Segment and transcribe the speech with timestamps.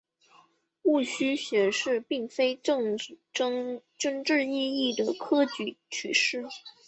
[0.81, 2.97] 戊戌选试并非真
[3.37, 6.43] 正意义的科举取士。